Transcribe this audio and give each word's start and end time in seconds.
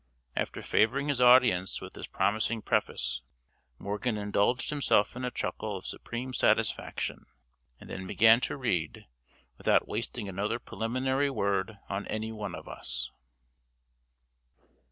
After 0.35 0.63
favoring 0.63 1.09
his 1.09 1.21
audience 1.21 1.79
with 1.79 1.93
this 1.93 2.07
promising 2.07 2.63
preface, 2.63 3.21
Morgan 3.77 4.17
indulged 4.17 4.71
himself 4.71 5.15
in 5.15 5.23
a 5.23 5.29
chuckle 5.29 5.77
of 5.77 5.85
supreme 5.85 6.33
satisfaction, 6.33 7.27
and 7.79 7.87
then 7.87 8.07
began 8.07 8.41
to 8.41 8.57
read, 8.57 9.05
without 9.59 9.87
wasting 9.87 10.27
another 10.27 10.57
preliminary 10.57 11.29
word 11.29 11.77
on 11.87 12.07
any 12.07 12.31
one 12.31 12.55
of 12.55 12.67
us. 12.67 13.11